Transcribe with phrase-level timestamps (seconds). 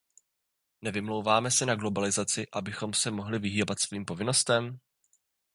[0.81, 4.79] Nevymlouváme se na globalizaci, abychom se mohli vyhýbat svým povinnostem?